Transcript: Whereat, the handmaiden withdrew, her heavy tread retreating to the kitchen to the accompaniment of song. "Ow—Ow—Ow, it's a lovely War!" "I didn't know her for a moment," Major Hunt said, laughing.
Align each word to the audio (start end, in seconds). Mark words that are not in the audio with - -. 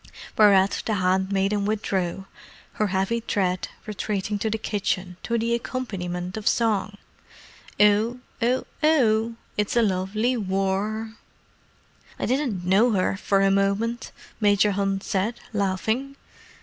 Whereat, 0.35 0.81
the 0.87 0.95
handmaiden 0.95 1.63
withdrew, 1.65 2.25
her 2.81 2.87
heavy 2.87 3.21
tread 3.21 3.67
retreating 3.85 4.39
to 4.39 4.49
the 4.49 4.57
kitchen 4.57 5.17
to 5.21 5.37
the 5.37 5.53
accompaniment 5.53 6.37
of 6.37 6.47
song. 6.47 6.97
"Ow—Ow—Ow, 7.79 9.33
it's 9.57 9.75
a 9.75 9.81
lovely 9.83 10.35
War!" 10.35 11.13
"I 12.17 12.25
didn't 12.25 12.65
know 12.65 12.93
her 12.93 13.15
for 13.15 13.41
a 13.43 13.51
moment," 13.51 14.11
Major 14.39 14.71
Hunt 14.71 15.03
said, 15.03 15.39
laughing. 15.53 16.15